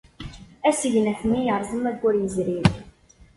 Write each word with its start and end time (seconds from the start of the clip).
Asegnaf-nni 0.69 1.41
yerẓem 1.43 1.83
ayyur 1.91 2.15
yezrin. 2.21 2.67